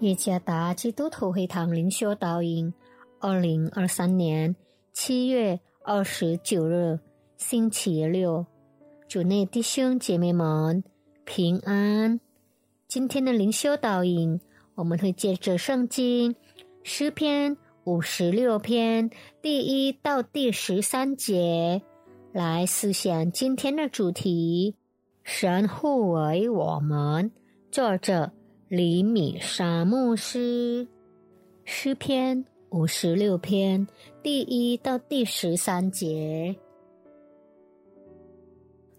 [0.00, 2.72] 耶加达基督徒会堂灵修导引，
[3.18, 4.56] 二零二三年
[4.94, 6.98] 七月二十九日，
[7.36, 8.46] 星期六，
[9.06, 10.82] 主内弟兄姐妹们
[11.26, 12.18] 平安。
[12.88, 14.40] 今天的灵修导引，
[14.74, 16.34] 我们会借着圣经
[16.82, 19.10] 诗篇五十六篇
[19.42, 21.82] 第一到第十三节
[22.32, 24.76] 来思想今天的主题：
[25.22, 27.30] 神护卫我们。
[27.70, 28.32] 作者。
[28.70, 30.86] 厘米沙牧师
[31.64, 33.84] 诗篇五十六篇
[34.22, 36.54] 第一到第十三节。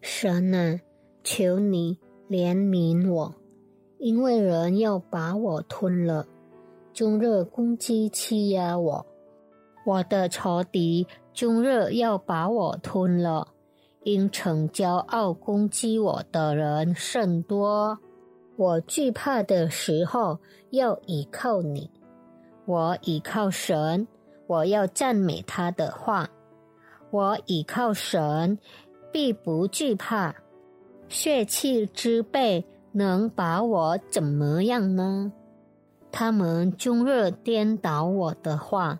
[0.00, 0.80] 神啊，
[1.24, 1.98] 求你
[2.30, 3.34] 怜悯我，
[3.98, 6.28] 因为人要把我吞了，
[6.92, 9.06] 终日攻击欺压我。
[9.84, 13.48] 我的仇敌终日要把我吞了，
[14.04, 17.98] 因逞骄傲攻击我的人甚多。
[18.56, 20.38] 我惧怕的时候，
[20.70, 21.90] 要倚靠你；
[22.64, 24.08] 我倚靠神，
[24.46, 26.30] 我要赞美他的话。
[27.10, 28.58] 我倚靠神，
[29.12, 30.34] 必不惧怕。
[31.08, 35.32] 血气之辈能把我怎么样呢？
[36.10, 38.98] 他们终日颠倒我的话，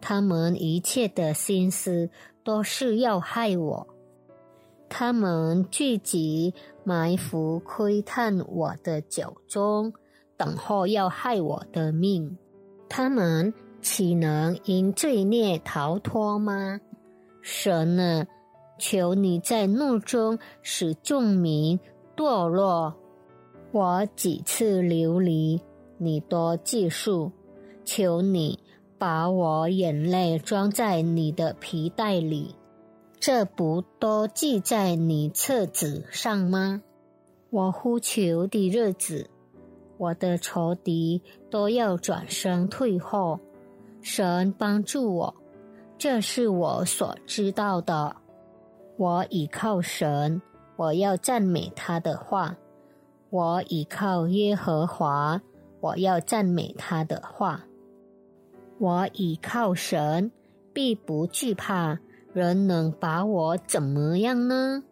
[0.00, 2.10] 他们一切的心思
[2.44, 3.86] 都是要害我。
[4.88, 9.92] 他们聚集埋伏窥探我的酒中，
[10.36, 12.36] 等候要害我的命。
[12.88, 16.80] 他们岂能因罪孽逃脱吗？
[17.42, 18.26] 神啊，
[18.78, 21.78] 求你在怒中使众民
[22.16, 22.94] 堕落。
[23.70, 25.60] 我几次流离，
[25.98, 27.30] 你多记述。
[27.84, 28.58] 求你
[28.98, 32.54] 把我眼泪装在你的皮带里。
[33.20, 36.82] 这不都记在你册子上吗？
[37.50, 39.28] 我呼求的日子，
[39.96, 41.20] 我的仇敌
[41.50, 43.40] 都要转身退后。
[44.00, 45.34] 神帮助我，
[45.98, 48.14] 这是我所知道的。
[48.96, 50.40] 我倚靠神，
[50.76, 52.56] 我要赞美他的话。
[53.30, 55.42] 我倚靠耶和华，
[55.80, 57.64] 我要赞美他的话。
[58.78, 60.30] 我倚靠神，
[60.72, 61.98] 必不惧怕。
[62.32, 64.82] 人能把我怎么样呢？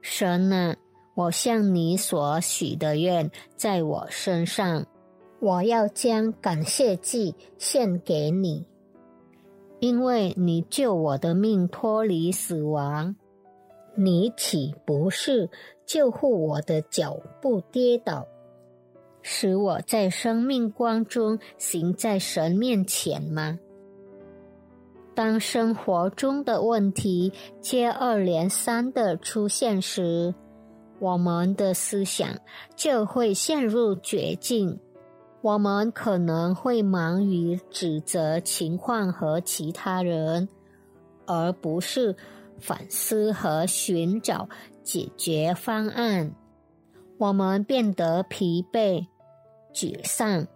[0.00, 0.76] 神啊，
[1.14, 4.86] 我向你所许的愿在我身上，
[5.40, 8.66] 我要将感谢祭献给你，
[9.80, 13.16] 因为你救我的命脱离死亡，
[13.96, 15.50] 你岂不是
[15.84, 18.26] 救护我的脚不跌倒，
[19.22, 23.58] 使我在生命光中行在神面前吗？
[25.14, 30.34] 当生活中的问题接二连三的出现时，
[30.98, 32.28] 我们的思想
[32.74, 34.80] 就会陷入绝境。
[35.40, 40.48] 我们可能会忙于指责情况和其他人，
[41.26, 42.16] 而不是
[42.58, 44.48] 反思和寻找
[44.82, 46.34] 解决方案。
[47.18, 49.06] 我们变得疲惫、
[49.72, 50.46] 沮丧、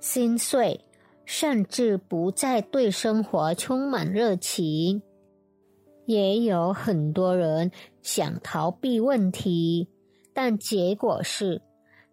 [0.00, 0.85] 心碎。
[1.26, 5.02] 甚至不再对生活充满热情，
[6.06, 9.88] 也有很多人想逃避问题，
[10.32, 11.60] 但结果是，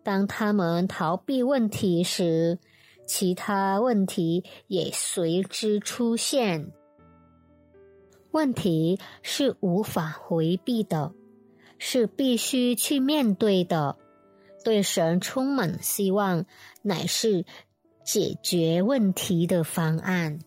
[0.03, 2.57] 当他们逃避问题时，
[3.05, 6.71] 其他问题也随之出现。
[8.31, 11.13] 问题是无法回避的，
[11.77, 13.95] 是必须去面对的。
[14.63, 16.45] 对神充满希望，
[16.81, 17.45] 乃是。
[18.03, 20.39] 解决问题的方案，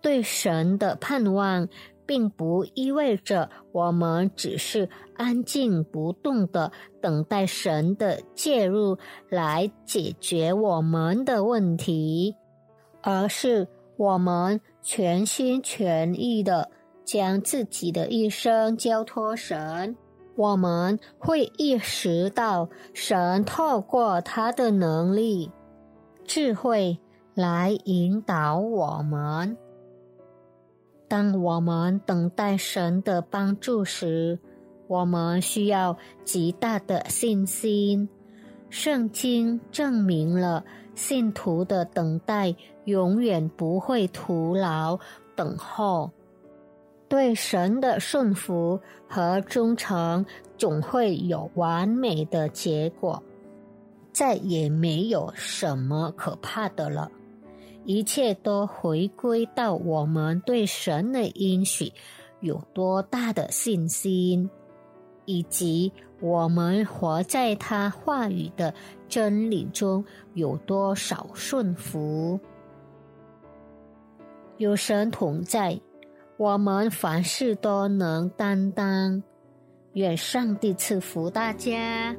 [0.00, 1.68] 对神的盼望，
[2.06, 6.72] 并不意味着我们只是安静不动的
[7.02, 8.96] 等待神的介入
[9.28, 12.34] 来解决我们的问题，
[13.02, 16.70] 而是我们全心全意的
[17.04, 19.96] 将自己的一生交托神。
[20.34, 25.50] 我们会意识到神透过他的能力。
[26.28, 26.98] 智慧
[27.32, 29.56] 来引导我们。
[31.08, 34.38] 当我们等待神的帮助时，
[34.88, 38.06] 我们需要极大的信心。
[38.68, 40.62] 圣经证明了
[40.94, 42.54] 信徒的等待
[42.84, 44.98] 永远不会徒劳。
[45.34, 46.10] 等候，
[47.08, 48.78] 对神的顺服
[49.08, 50.26] 和忠诚
[50.58, 53.22] 总会有完美的结果。
[54.18, 57.08] 再也没有什么可怕的了，
[57.84, 61.92] 一切都回归到我们对神的应许
[62.40, 64.50] 有多大的信心。
[65.24, 68.74] 以及我们活在他话语的
[69.08, 70.04] 真理中
[70.34, 72.40] 有多少顺服。
[74.56, 75.78] 有神同在，
[76.38, 79.22] 我们凡事都能担当。
[79.92, 82.16] 愿上帝赐福大家。